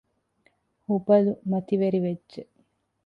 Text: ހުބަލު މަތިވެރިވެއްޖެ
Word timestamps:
ހުބަލު 0.85 1.31
މަތިވެރިވެއްޖެ 1.49 2.39